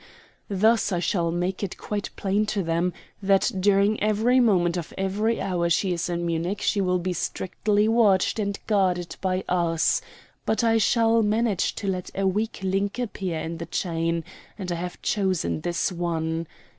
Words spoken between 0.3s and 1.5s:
Thus I shall